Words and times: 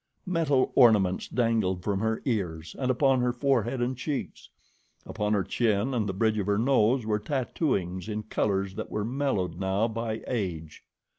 Metal 0.25 0.71
ornaments 0.73 1.27
dangled 1.27 1.83
from 1.83 1.99
her 1.99 2.23
ears, 2.25 2.75
and 2.79 2.89
upon 2.89 3.21
her 3.21 3.31
forehead 3.31 3.81
and 3.83 3.95
cheeks; 3.95 4.49
upon 5.05 5.33
her 5.33 5.43
chin 5.43 5.93
and 5.93 6.09
the 6.09 6.11
bridge 6.13 6.39
of 6.39 6.47
her 6.47 6.57
nose 6.57 7.05
were 7.05 7.19
tattooings 7.19 8.09
in 8.09 8.23
colors 8.23 8.73
that 8.73 8.89
were 8.89 9.05
mellowed 9.05 9.59
now 9.59 9.87
by 9.87 10.23
age. 10.25 10.81